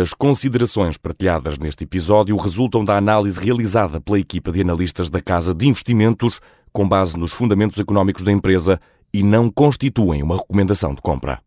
[0.00, 5.54] As considerações partilhadas neste episódio resultam da análise realizada pela equipa de analistas da Casa
[5.54, 6.40] de Investimentos
[6.72, 8.80] com base nos fundamentos económicos da empresa
[9.12, 11.42] e não constituem uma recomendação de compra.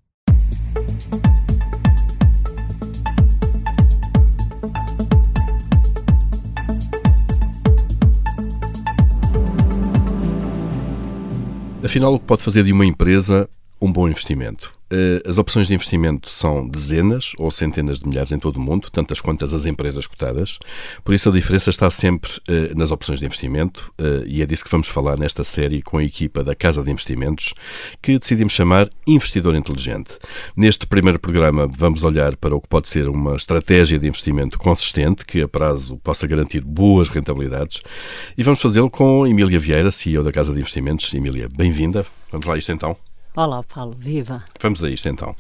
[11.84, 13.50] Afinal, o que pode fazer de uma empresa
[13.82, 14.76] um bom investimento?
[14.92, 18.90] Eh, as opções de investimento são dezenas ou centenas de milhares em todo o mundo,
[18.92, 20.60] tantas quantas as empresas cotadas.
[21.04, 24.64] Por isso, a diferença está sempre eh, nas opções de investimento eh, e é disso
[24.64, 27.54] que vamos falar nesta série com a equipa da Casa de Investimentos,
[28.02, 30.20] que decidimos chamar Investidor Inteligente.
[30.56, 35.26] Neste primeiro programa, vamos olhar para o que pode ser uma estratégia de investimento consistente,
[35.26, 37.82] que a prazo possa garantir boas rentabilidades,
[38.38, 41.12] e vamos fazê-lo com Emília Vieira, CEO da Casa de Investimentos.
[41.14, 42.06] Emília, bem-vinda.
[42.32, 42.96] Vamos lá isto então.
[43.36, 44.46] Olá, Paulo, viva!
[44.62, 45.36] Vamos a isto então.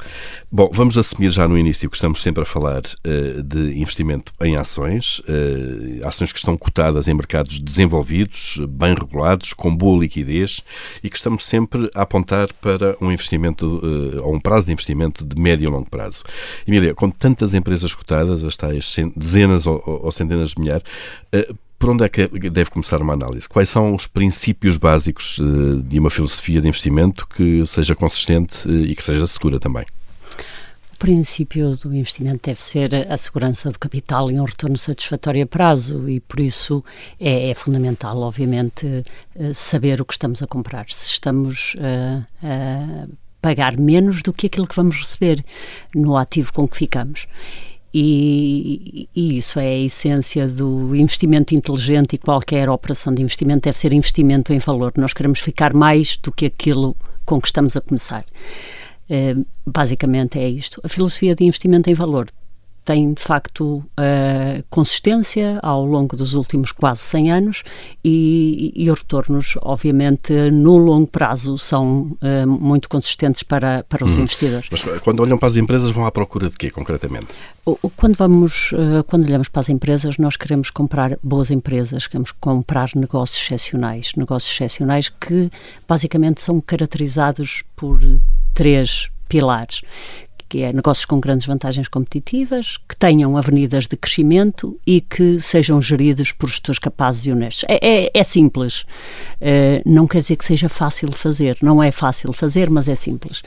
[0.52, 4.58] Bom, vamos assumir já no início que estamos sempre a falar uh, de investimento em
[4.58, 10.62] ações, uh, ações que estão cotadas em mercados desenvolvidos, bem regulados, com boa liquidez
[11.01, 15.23] e que estamos sempre a apontar para um investimento uh, ou um prazo de investimento
[15.23, 16.26] de médio e longo prazo.
[16.68, 20.84] Emília, com tantas empresas cotadas, as tais dezenas ou, ou centenas de milhares,
[21.77, 23.48] por onde é que deve começar uma análise?
[23.48, 28.91] Quais são os princípios básicos eh, de uma filosofia de investimento que seja consistente eh,
[28.91, 29.85] e que seja segura também?
[30.93, 35.45] O princípio do investimento deve ser a segurança do capital e um retorno satisfatório a
[35.45, 36.84] prazo e por isso
[37.20, 39.04] é, é fundamental, obviamente,
[39.35, 40.85] eh, saber o que estamos a comprar.
[40.89, 41.76] Se estamos
[42.41, 43.07] a
[43.41, 45.45] pagar menos do que aquilo que vamos receber
[45.93, 47.27] no ativo com que ficamos.
[47.98, 53.77] E, e, isso é a essência do investimento inteligente e qualquer operação de investimento deve
[53.77, 54.91] ser investimento em valor.
[54.98, 58.26] Nós queremos ficar mais do que aquilo com que estamos a começar.
[59.10, 60.82] Uh, basicamente é isto.
[60.84, 62.27] A filosofia de investimento em valor
[62.86, 67.64] tem de facto uh, consistência ao longo dos últimos quase 100 anos
[68.03, 74.16] e, e os retornos, obviamente, no longo prazo são uh, muito consistentes para, para os
[74.16, 74.19] hum.
[74.19, 74.68] investidores.
[74.69, 77.28] Mas quando olham para as empresas vão à procura de quê, concretamente?
[77.97, 82.91] Quando vamos, uh, quando olhamos para as empresas, nós queremos comprar boas empresas, queremos comprar
[82.95, 85.50] negócios excepcionais, negócios excepcionais que
[85.88, 88.00] basicamente são caracterizados por
[88.53, 89.81] três pilares,
[90.55, 95.81] que é negócios com grandes vantagens competitivas, que tenham avenidas de crescimento e que sejam
[95.81, 97.66] geridos por gestores capazes e honestos.
[97.67, 98.83] É, é, é simples.
[99.41, 101.57] Uh, não quer dizer que seja fácil de fazer.
[101.61, 103.44] Não é fácil de fazer, mas é simples.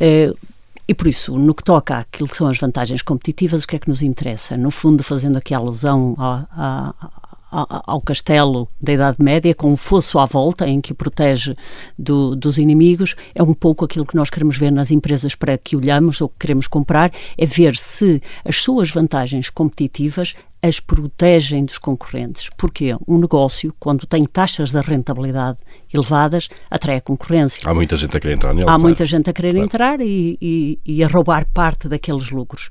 [0.00, 0.38] Uh,
[0.86, 3.78] e por isso, no que toca àquilo que são as vantagens competitivas, o que é
[3.80, 4.56] que nos interessa?
[4.56, 6.94] No fundo, fazendo aqui alusão à,
[7.50, 11.54] ao castelo da Idade Média, com um fosso à volta em que o protege
[11.98, 15.76] do, dos inimigos, é um pouco aquilo que nós queremos ver nas empresas para que
[15.76, 21.78] olhamos ou que queremos comprar, é ver se as suas vantagens competitivas as protegem dos
[21.78, 22.50] concorrentes.
[22.56, 25.58] Porque um negócio, quando tem taxas de rentabilidade
[25.92, 27.68] elevadas, atrai a concorrência.
[27.68, 28.64] Há muita gente a querer entrar nele.
[28.64, 28.80] Há claro.
[28.80, 29.64] muita gente a querer claro.
[29.64, 32.68] entrar e, e, e a roubar parte daqueles lucros.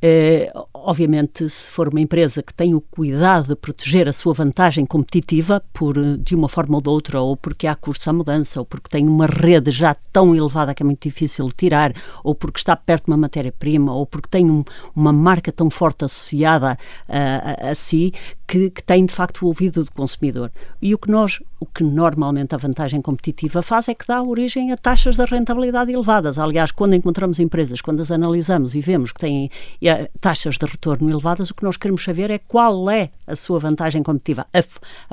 [0.00, 4.86] Uh, obviamente, se for uma empresa que tem o cuidado de proteger a sua vantagem
[4.86, 8.64] competitiva, por, de uma forma ou de outra, ou porque há curso à mudança, ou
[8.64, 11.92] porque tem uma rede já tão elevada que é muito difícil tirar,
[12.22, 14.62] ou porque está perto de uma matéria-prima, ou porque tem um,
[14.94, 18.12] uma marca tão forte associada a, a, a si,
[18.48, 20.50] que, que, tem de facto o ouvido do consumidor.
[20.80, 24.72] E o que nós, o que normalmente a vantagem competitiva faz é que dá origem
[24.72, 26.38] a taxas de rentabilidade elevadas.
[26.38, 29.50] Aliás, quando encontramos empresas, quando as analisamos e vemos que têm
[29.82, 33.58] eh, taxas de retorno elevadas, o que nós queremos saber é qual é a sua
[33.58, 34.64] vantagem competitiva, a,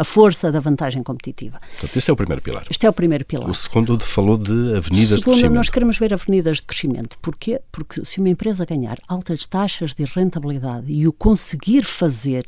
[0.02, 1.60] a força da vantagem competitiva.
[1.72, 2.66] Portanto, esse é o primeiro pilar.
[2.70, 3.50] Este é o primeiro pilar.
[3.50, 5.54] O segundo falou de avenidas segundo, de crescimento.
[5.56, 7.18] nós queremos ver avenidas de crescimento.
[7.22, 7.60] Porquê?
[7.70, 12.46] Porque se uma empresa ganhar altas taxas de rentabilidade e o conseguir fazer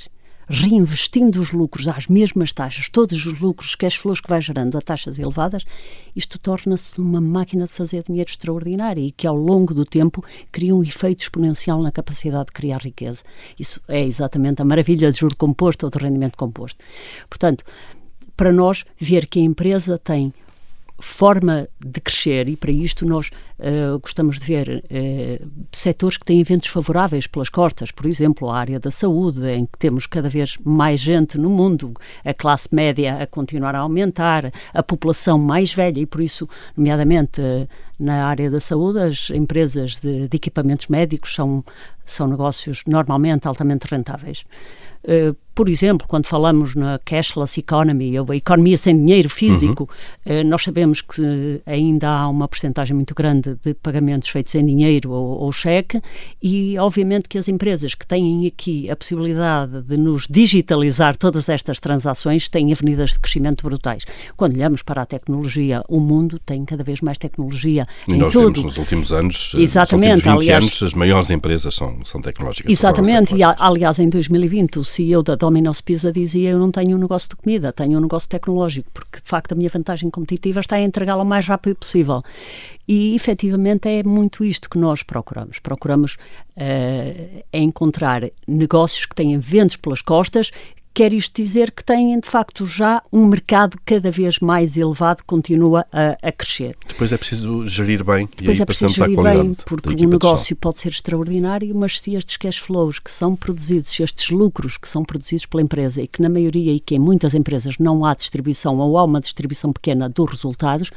[0.47, 4.77] reinvestindo os lucros às mesmas taxas, todos os lucros, que as flows que vai gerando
[4.77, 5.65] a taxas elevadas,
[6.15, 10.75] isto torna-se uma máquina de fazer dinheiro extraordinária e que ao longo do tempo cria
[10.75, 13.23] um efeito exponencial na capacidade de criar riqueza.
[13.59, 16.83] Isso é exatamente a maravilha de juro composto ou de rendimento composto.
[17.29, 17.63] Portanto,
[18.35, 20.33] para nós, ver que a empresa tem
[20.99, 23.29] forma de crescer, e para isto nós
[23.59, 28.57] uh, gostamos de ver uh, setores que têm eventos favoráveis pelas costas, por exemplo, a
[28.57, 31.93] área da saúde, em que temos cada vez mais gente no mundo,
[32.25, 37.41] a classe média a continuar a aumentar, a população mais velha, e por isso, nomeadamente
[37.41, 37.67] uh,
[37.99, 41.63] na área da saúde, as empresas de, de equipamentos médicos são
[42.07, 44.43] são negócios normalmente altamente rentáveis.
[45.03, 49.89] Uh, por exemplo, quando falamos na cashless economy, ou a economia sem dinheiro físico,
[50.23, 50.43] uhum.
[50.47, 55.39] nós sabemos que ainda há uma porcentagem muito grande de pagamentos feitos em dinheiro ou,
[55.39, 55.99] ou, cheque,
[56.39, 61.79] e obviamente que as empresas que têm aqui a possibilidade de nos digitalizar todas estas
[61.79, 64.05] transações têm avenidas de crescimento brutais.
[64.35, 68.31] Quando olhamos para a tecnologia, o mundo tem cada vez mais tecnologia e em nós
[68.31, 68.53] tudo.
[68.53, 72.21] Vemos nos últimos anos, Exatamente, nos últimos 20 aliás, anos, as maiores empresas são, são
[72.21, 72.71] tecnológicas.
[72.71, 76.99] Exatamente, e aliás, em 2020, o CEO da Domino's Pizza dizia eu não tenho um
[76.99, 80.79] negócio de comida, tenho um negócio tecnológico, porque de facto a minha vantagem competitiva está
[80.79, 82.21] em entregá-la o mais rápido possível.
[82.87, 85.59] E efetivamente é muito isto que nós procuramos.
[85.59, 86.17] Procuramos
[86.55, 90.51] uh, encontrar negócios que têm ventos pelas costas
[90.97, 95.85] Quer isto dizer que têm, de facto, já um mercado cada vez mais elevado, continua
[95.93, 96.75] a, a crescer.
[96.87, 100.55] Depois é preciso gerir bem Depois e aí é preciso gerir bem, porque o negócio
[100.55, 104.89] pode ser extraordinário, mas se estes cash flows que são produzidos, se estes lucros que
[104.89, 108.15] são produzidos pela empresa e que na maioria e que em muitas empresas não há
[108.15, 110.89] distribuição ou há uma distribuição pequena dos resultados,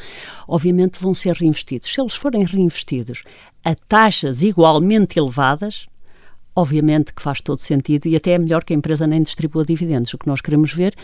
[0.48, 1.92] obviamente vão ser reinvestidos.
[1.92, 3.22] Se eles forem reinvestidos
[3.62, 5.89] a taxas igualmente elevadas,
[6.60, 10.12] obviamente que faz todo sentido e até é melhor que a empresa nem distribua dividendos.
[10.12, 10.94] O que nós queremos ver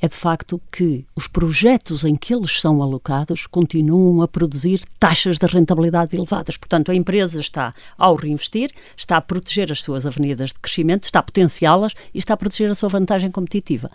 [0.00, 5.38] é de facto que os projetos em que eles são alocados continuam a produzir taxas
[5.38, 6.56] de rentabilidade elevadas.
[6.56, 11.20] Portanto, a empresa está, ao reinvestir, está a proteger as suas avenidas de crescimento, está
[11.20, 13.90] a potenciá-las e está a proteger a sua vantagem competitiva.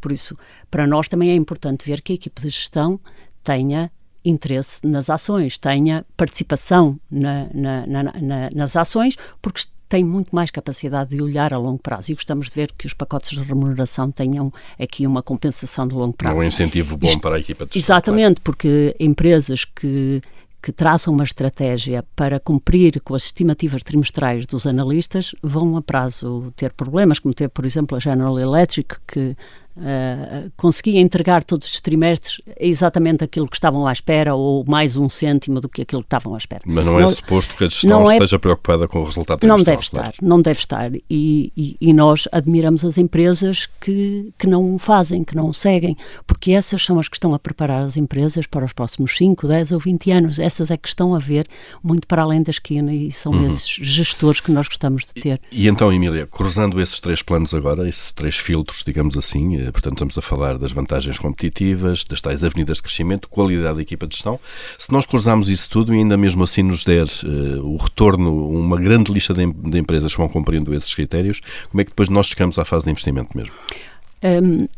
[0.00, 0.36] Por isso,
[0.70, 3.00] para nós também é importante ver que a equipe de gestão
[3.42, 3.90] tenha
[4.22, 11.10] interesse nas ações, tenha participação na, na, na, nas ações, porque tem muito mais capacidade
[11.10, 14.52] de olhar a longo prazo e gostamos de ver que os pacotes de remuneração tenham
[14.78, 16.36] aqui uma compensação de longo prazo.
[16.36, 17.76] É um incentivo bom Isto, para a equipa de.
[17.76, 20.22] Exatamente, porque empresas que
[20.62, 26.52] que traçam uma estratégia para cumprir com as estimativas trimestrais dos analistas vão a prazo
[26.54, 29.34] ter problemas, como teve, por exemplo, a General Electric, que
[29.76, 35.08] uh, conseguia entregar todos os trimestres exatamente aquilo que estavam à espera ou mais um
[35.08, 36.62] cêntimo do que aquilo que estavam à espera.
[36.66, 39.82] Mas não, é suposto que a gestão é, esteja preocupada com o resultado Não deve
[39.82, 40.90] estar, não deve estar.
[40.94, 45.54] E, e, e, nós admiramos as empresas que, que não o fazem, que não o
[45.54, 45.96] seguem,
[46.26, 49.72] porque essas são as que estão a preparar as empresas para os próximos 5, 10
[49.72, 50.38] ou 20 anos.
[50.38, 51.46] Essas é que estão a ver
[51.82, 53.46] muito para além da esquina e são uhum.
[53.46, 55.40] esses gestores que nós gostamos de ter.
[55.50, 59.59] E, e então, Emília, cruzando esses três planos agora, esses três filtros, digamos assim, eh,
[59.72, 64.06] portanto, estamos a falar das vantagens competitivas, das tais avenidas de crescimento, qualidade da equipa
[64.06, 64.38] de gestão.
[64.78, 68.78] Se nós cruzarmos isso tudo e ainda mesmo assim nos der uh, o retorno, uma
[68.78, 71.40] grande lista de, de, empresas que vão cumprindo esses critérios,
[71.70, 73.54] como é que depois nós chegamos à fase de investimento mesmo?
[74.22, 74.68] Um,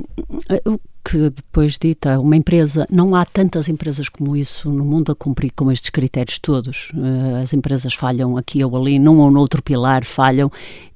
[0.71, 5.17] o que depois dita, uma empresa, não há tantas empresas como isso no mundo a
[5.17, 6.91] cumprir com estes critérios todos.
[6.95, 10.51] Uh, as empresas falham aqui ou ali, num ou noutro pilar falham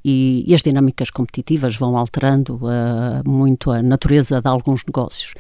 [0.05, 5.35] e, e as dinâmicas competitivas vão alterando uh, muito a natureza de alguns negócios.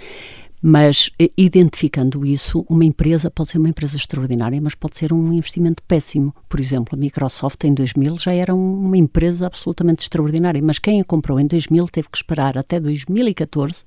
[0.60, 5.80] Mas identificando isso, uma empresa pode ser uma empresa extraordinária, mas pode ser um investimento
[5.82, 6.34] péssimo.
[6.48, 11.04] Por exemplo, a Microsoft em 2000 já era uma empresa absolutamente extraordinária, mas quem a
[11.04, 13.84] comprou em 2000 teve que esperar até 2014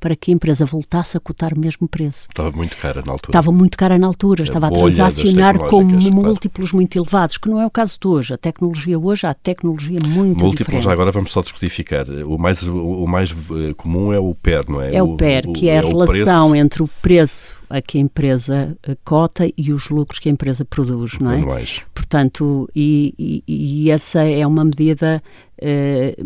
[0.00, 2.28] para que a empresa voltasse a cotar o mesmo preço.
[2.28, 3.30] Estava muito cara na altura.
[3.30, 7.60] Estava muito cara na altura, a estava a transacionar com múltiplos muito elevados, que não
[7.60, 8.34] é o caso de hoje.
[8.34, 10.88] A tecnologia hoje, há tecnologia muito múltiplos, diferente.
[10.88, 12.06] agora vamos só descodificar.
[12.26, 14.94] O mais, o, mais eh, comum é o PER, não é?
[14.94, 18.00] É o, o PER, que é, é a relação entre o preço a que a
[18.00, 21.38] empresa cota e os lucros que a empresa produz, não é?
[21.38, 21.82] Anuais.
[21.94, 25.22] Portanto, e, e, e, essa é uma medida
[25.60, 26.16] eh,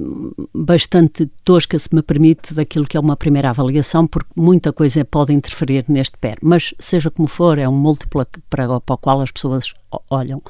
[0.54, 5.32] bastante tosca, se me permite, daquilo que é uma primeira avaliação, porque muita coisa pode
[5.32, 6.36] interferir neste PER.
[6.42, 9.74] Mas, seja como for, é um múltiplo para, para o qual as pessoas
[10.10, 10.42] olham.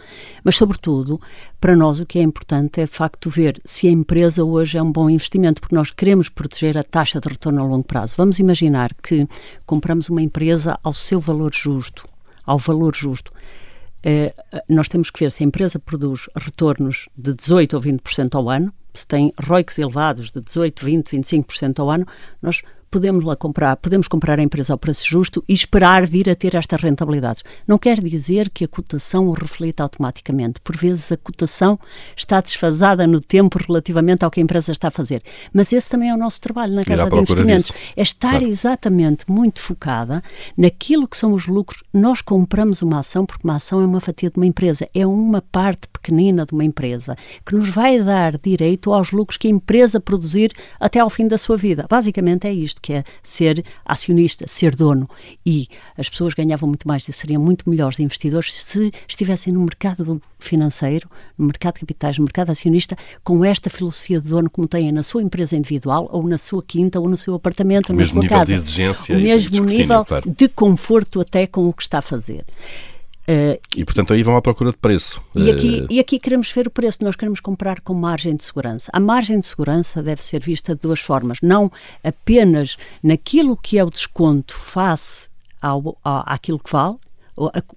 [0.44, 1.20] Mas, sobretudo,
[1.60, 4.82] para nós o que é importante é, de facto, ver se a empresa hoje é
[4.82, 8.14] um bom investimento, porque nós queremos proteger a taxa de retorno a longo prazo.
[8.16, 9.26] Vamos imaginar que
[9.66, 12.08] compramos uma empresa ao seu valor justo,
[12.44, 13.32] ao valor justo.
[14.02, 14.34] Eh,
[14.68, 18.72] nós temos que ver se a empresa produz retornos de 18% ou 20% ao ano,
[18.94, 22.06] se tem ROICs elevados de 18, 20, 25% ao ano,
[22.92, 26.54] podemos lá comprar, podemos comprar a empresa ao preço justo e esperar vir a ter
[26.54, 27.42] estas rentabilidades.
[27.66, 30.60] Não quer dizer que a cotação o reflita automaticamente.
[30.60, 31.80] Por vezes a cotação
[32.14, 35.22] está desfasada no tempo relativamente ao que a empresa está a fazer.
[35.54, 37.66] Mas esse também é o nosso trabalho na Casa de Investimentos.
[37.68, 37.92] Disso.
[37.96, 38.46] É estar claro.
[38.46, 40.22] exatamente muito focada
[40.54, 41.82] naquilo que são os lucros.
[41.94, 45.40] Nós compramos uma ação porque uma ação é uma fatia de uma empresa, é uma
[45.40, 49.98] parte pequenina de uma empresa que nos vai dar direito aos lucros que a empresa
[49.98, 51.86] produzir até ao fim da sua vida.
[51.88, 55.08] Basicamente é isto que é ser acionista, ser dono.
[55.46, 60.20] E as pessoas ganhavam muito mais e seriam muito melhores investidores se estivessem no mercado
[60.38, 61.08] financeiro,
[61.38, 65.02] no mercado de capitais, no mercado acionista, com esta filosofia de dono como têm na
[65.02, 68.26] sua empresa individual, ou na sua quinta, ou no seu apartamento, o ou na sua
[68.26, 68.46] casa.
[68.46, 70.30] De exigência o mesmo nível claro.
[70.36, 72.44] de conforto até com o que está a fazer.
[73.32, 75.22] Uh, e, portanto, aí vão à procura de preço.
[75.34, 75.86] E aqui, uh...
[75.88, 78.90] e aqui queremos ver o preço, nós queremos comprar com margem de segurança.
[78.92, 81.70] A margem de segurança deve ser vista de duas formas, não
[82.04, 85.28] apenas naquilo que é o desconto face
[85.60, 86.96] ao, ao, àquilo que vale,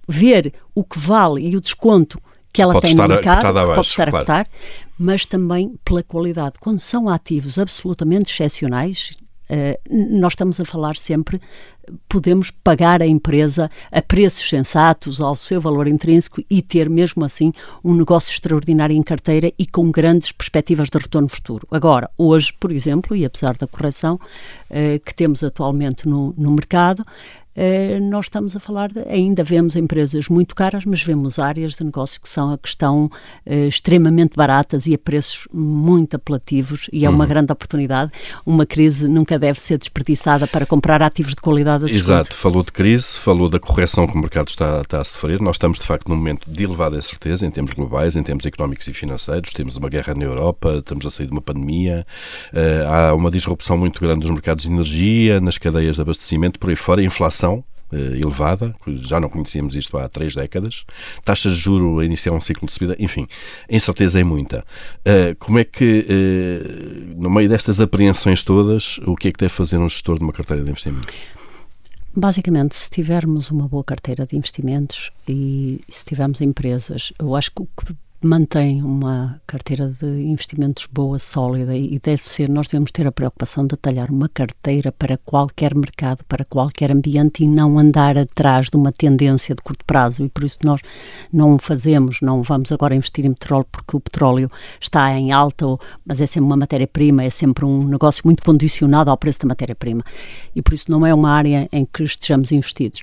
[0.06, 2.20] ver o que vale e o desconto
[2.52, 4.16] que ela pode tem no mercado, abaixo, pode estar claro.
[4.16, 4.48] a cotar,
[4.98, 6.54] mas também pela qualidade.
[6.58, 9.16] Quando são ativos absolutamente excepcionais,
[9.88, 11.40] nós estamos a falar sempre,
[12.08, 17.52] podemos pagar a empresa a preços sensatos, ao seu valor intrínseco e ter mesmo assim
[17.84, 21.66] um negócio extraordinário em carteira e com grandes perspectivas de retorno futuro.
[21.70, 27.04] Agora, hoje, por exemplo, e apesar da correção uh, que temos atualmente no, no mercado,
[27.56, 31.84] eh, nós estamos a falar, de, ainda vemos empresas muito caras, mas vemos áreas de
[31.84, 33.06] negócio que são a questão
[33.46, 37.28] uh, extremamente baratas e a preços muito apelativos e é uma uhum.
[37.28, 38.12] grande oportunidade.
[38.44, 42.72] Uma crise nunca deve ser desperdiçada para comprar ativos de qualidade a Exato, falou de
[42.72, 45.40] crise, falou da correção que o mercado está, está a sofrer.
[45.40, 48.86] Nós estamos, de facto, num momento de elevada incerteza em termos globais, em termos económicos
[48.88, 49.54] e financeiros.
[49.54, 52.06] Temos uma guerra na Europa, estamos a sair de uma pandemia,
[52.52, 56.68] uh, há uma disrupção muito grande dos mercados de energia, nas cadeias de abastecimento, por
[56.68, 60.84] aí fora, a inflação inflação eh, elevada, já não conhecíamos isto há três décadas,
[61.24, 63.28] taxas de juro a iniciar um ciclo de subida, enfim,
[63.70, 64.64] a incerteza é muita.
[65.00, 69.52] Uh, como é que, uh, no meio destas apreensões todas, o que é que deve
[69.52, 71.06] fazer um gestor de uma carteira de investimento?
[72.14, 77.62] Basicamente, se tivermos uma boa carteira de investimentos e se tivermos empresas, eu acho que
[77.62, 77.94] o que
[78.26, 83.64] mantém uma carteira de investimentos boa, sólida e deve ser, nós devemos ter a preocupação
[83.64, 88.76] de detalhar uma carteira para qualquer mercado, para qualquer ambiente e não andar atrás de
[88.76, 90.80] uma tendência de curto prazo e por isso nós
[91.32, 95.64] não o fazemos, não vamos agora investir em petróleo porque o petróleo está em alta,
[96.04, 100.02] mas é sempre uma matéria-prima, é sempre um negócio muito condicionado ao preço da matéria-prima
[100.54, 103.02] e por isso não é uma área em que estejamos investidos.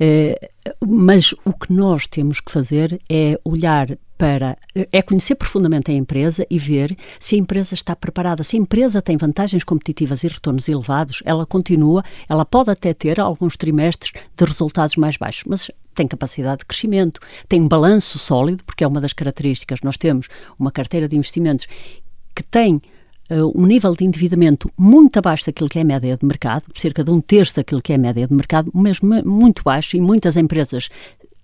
[0.00, 4.56] Uh, mas o que nós temos que fazer é olhar para
[4.92, 8.44] é conhecer profundamente a empresa e ver se a empresa está preparada.
[8.44, 13.20] Se a empresa tem vantagens competitivas e retornos elevados, ela continua, ela pode até ter
[13.20, 18.64] alguns trimestres de resultados mais baixos, mas tem capacidade de crescimento, tem um balanço sólido,
[18.64, 19.80] porque é uma das características.
[19.82, 21.66] Nós temos uma carteira de investimentos
[22.34, 22.80] que tem
[23.30, 27.04] uh, um nível de endividamento muito abaixo daquilo que é a média de mercado, cerca
[27.04, 30.36] de um terço daquilo que é a média de mercado, mesmo muito baixo, e muitas
[30.36, 30.88] empresas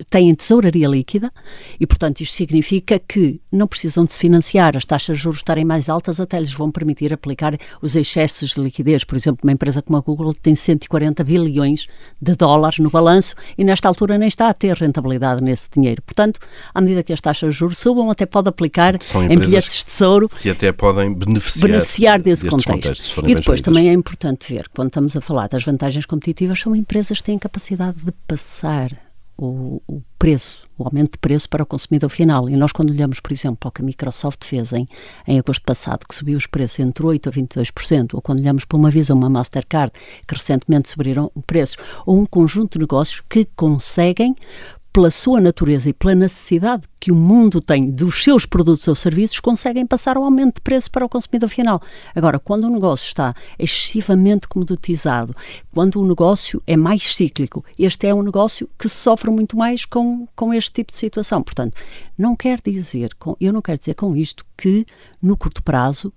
[0.09, 1.30] têm tesouraria líquida
[1.78, 5.64] e, portanto, isto significa que não precisam de se financiar, as taxas de juros estarem
[5.64, 9.04] mais altas até lhes vão permitir aplicar os excessos de liquidez.
[9.04, 11.87] Por exemplo, uma empresa como a Google tem 140 bilhões
[12.21, 16.02] de dólares no balanço e, nesta altura, nem está a ter rentabilidade nesse dinheiro.
[16.02, 16.40] Portanto,
[16.75, 18.95] à medida que as taxas de juros subam, até pode aplicar
[19.28, 23.26] em bilhetes de tesouro que até podem beneficiar, beneficiar desse contexto.
[23.26, 27.19] E depois também é importante ver, quando estamos a falar das vantagens competitivas, são empresas
[27.19, 29.10] que têm capacidade de passar
[29.41, 32.47] o, o, preço, o aumento de preço para o consumidor final.
[32.51, 34.87] E nós, quando olhamos, por exemplo, ao que a Microsoft fez em,
[35.27, 38.77] em agosto passado, que subiu os preços entre 8% a 22%, ou quando olhamos para
[38.77, 39.93] uma Visa, uma Mastercard,
[40.29, 44.37] que recentemente subiram preços, ou um conjunto de negócios que conseguem
[44.93, 49.41] pela sua natureza e pela necessidade que o mundo tem dos seus produtos ou serviços,
[49.41, 51.81] conseguem passar o aumento de preço para o consumidor final.
[52.15, 55.35] Agora, quando o negócio está excessivamente comoditizado,
[55.73, 60.27] quando o negócio é mais cíclico, este é um negócio que sofre muito mais com,
[60.35, 61.43] com este tipo de situação.
[61.43, 61.75] Portanto,
[62.19, 64.85] não quer dizer, com, eu não quero dizer com isto que
[65.23, 66.13] no curto prazo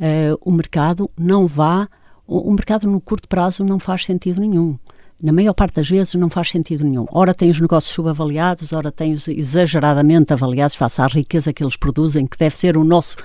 [0.00, 1.88] uh, o mercado não vá,
[2.26, 4.78] o, o mercado no curto prazo não faz sentido nenhum
[5.22, 7.06] na maior parte das vezes não faz sentido nenhum.
[7.10, 11.76] Ora tem os negócios subavaliados, ora tem os exageradamente avaliados face à riqueza que eles
[11.76, 13.16] produzem, que deve ser o nosso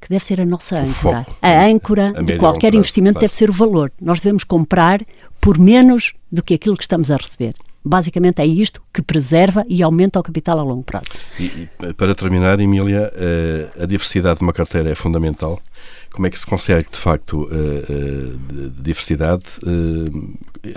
[0.00, 1.26] que deve ser a nossa âncora.
[1.40, 3.24] A âncora a de qualquer investimento claro.
[3.24, 3.90] deve ser o valor.
[3.98, 5.00] Nós devemos comprar
[5.40, 7.54] por menos do que aquilo que estamos a receber.
[7.84, 11.06] Basicamente é isto que preserva e aumenta o capital a longo prazo.
[11.38, 15.60] E, e para terminar, Emília, eh, a diversidade de uma carteira é fundamental.
[16.10, 19.44] Como é que se consegue, de facto, eh, eh, de diversidade?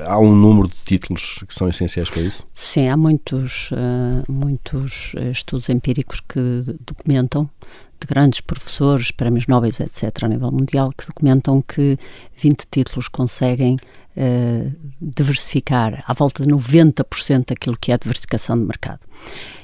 [0.03, 2.45] há um número de títulos que são essenciais para isso?
[2.51, 3.69] Sim, há muitos,
[4.27, 7.49] muitos estudos empíricos que documentam
[7.99, 11.97] de grandes professores, prémios Nobel, etc., a nível mundial, que documentam que
[12.37, 13.77] 20 títulos conseguem
[14.17, 18.99] uh, diversificar à volta de 90% daquilo que é a diversificação de mercado.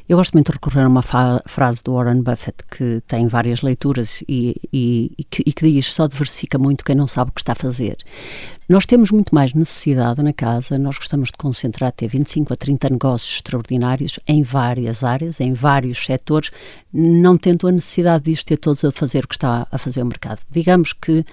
[0.08, 4.22] Eu gosto muito de recorrer a uma frase do Warren Buffett que tem várias leituras
[4.28, 7.40] e, e, e, que, e, que, diz só diversifica muito quem não sabe o que
[7.40, 7.98] está a fazer.
[8.68, 12.90] Nós temos muito mais necessidade na casa, nós gostamos de concentrar até 25 a 30
[12.90, 16.52] negócios extraordinários em várias áreas, em vários setores,
[16.92, 20.06] não tendo a necessidade de ter todos a fazer o que está a fazer o
[20.06, 20.42] mercado.
[20.52, 21.24] Digamos que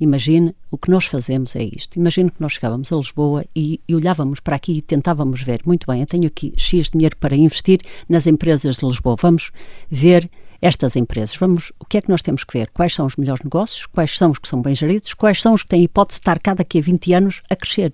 [0.00, 1.98] Imagine, o que nós fazemos é isto.
[1.98, 5.86] Imagine que nós chegávamos a Lisboa e, e, olhávamos para aqui e tentávamos ver, muito
[5.86, 9.16] bem, eu tenho aqui X dinheiro para investir nas empresas de Lisboa.
[9.20, 9.52] Vamos
[9.90, 10.30] ver
[10.62, 11.36] estas empresas.
[11.36, 12.70] Vamos, o que é que nós temos que ver?
[12.70, 13.86] Quais são os melhores negócios?
[13.86, 15.14] Quais são os que são bem geridos?
[15.14, 17.92] Quais são os que têm hipótese de estar cada que a 20 anos a crescer?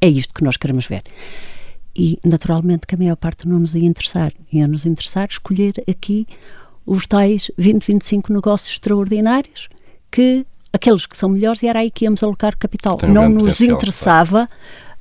[0.00, 1.02] É isto que nós queremos ver.
[1.94, 4.32] E, naturalmente, que a maior parte não nos ia interessar.
[4.52, 6.26] Ia nos interessar escolher aqui
[6.86, 9.68] os tais 20, 25 negócios extraordinários
[10.10, 12.98] que aqueles que são melhores e era aí que íamos alocar capital.
[13.08, 14.48] Não nos interessava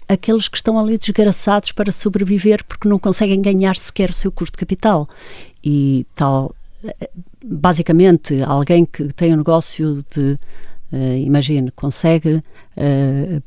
[0.07, 4.53] aqueles que estão ali desgraçados para sobreviver porque não conseguem ganhar sequer o seu custo
[4.53, 5.07] de capital.
[5.63, 6.55] E tal,
[7.43, 10.39] basicamente, alguém que tem um negócio de,
[10.91, 13.43] uh, imagine, consegue uh,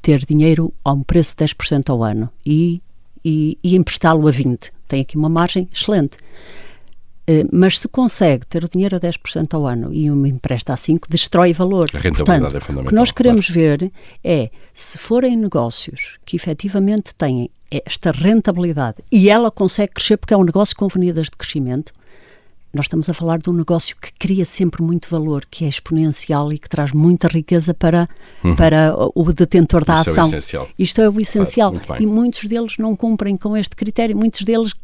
[0.00, 2.80] ter dinheiro a um preço de 10% ao ano e,
[3.24, 4.70] e, e emprestá-lo a 20%.
[4.86, 6.16] Tem aqui uma margem excelente.
[7.28, 10.76] Eh, mas se consegue ter o dinheiro a 10% ao ano e uma empresta a
[10.76, 11.90] 5%, destrói valor.
[11.92, 12.86] A rentabilidade Portanto, é fundamental.
[12.86, 13.60] O que nós queremos claro.
[13.60, 13.92] ver
[14.24, 20.36] é se forem negócios que efetivamente têm esta rentabilidade e ela consegue crescer porque é
[20.38, 21.92] um negócio com avenidas de crescimento,
[22.72, 26.50] nós estamos a falar de um negócio que cria sempre muito valor, que é exponencial
[26.50, 28.08] e que traz muita riqueza para,
[28.42, 28.56] uhum.
[28.56, 30.24] para o detentor da Isso ação.
[30.24, 30.68] É o essencial.
[30.78, 31.72] Isto é o essencial.
[31.72, 34.74] Claro, e muitos deles não cumprem com este critério, muitos deles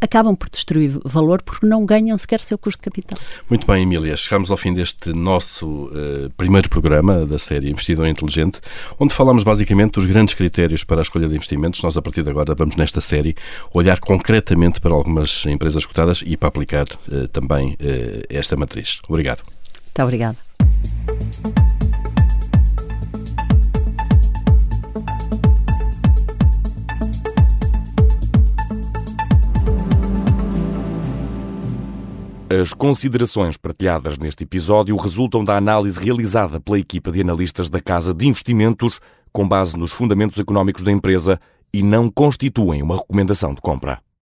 [0.00, 3.18] acabam por destruir valor porque não ganham sequer seu custo de capital.
[3.48, 4.16] Muito bem, Emília.
[4.16, 8.60] Chegamos ao fim deste nosso uh, primeiro programa da série Investidor Inteligente,
[8.98, 11.82] onde falamos basicamente dos grandes critérios para a escolha de investimentos.
[11.82, 13.36] Nós, a partir de agora, vamos nesta série
[13.72, 19.00] olhar concretamente para algumas empresas cotadas e para aplicar uh, também uh, esta matriz.
[19.08, 19.42] Obrigado.
[19.42, 21.77] Muito obrigado.
[32.50, 38.14] As considerações partilhadas neste episódio resultam da análise realizada pela equipa de analistas da Casa
[38.14, 41.38] de Investimentos com base nos fundamentos económicos da empresa
[41.74, 44.00] e não constituem uma recomendação de compra.